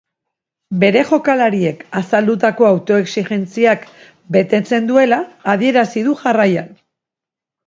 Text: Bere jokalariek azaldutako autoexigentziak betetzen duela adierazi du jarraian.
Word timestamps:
Bere 0.83 1.01
jokalariek 1.09 1.83
azaldutako 1.99 2.67
autoexigentziak 2.69 3.85
betetzen 4.37 4.89
duela 4.93 5.21
adierazi 5.55 6.05
du 6.11 6.17
jarraian. 6.25 6.75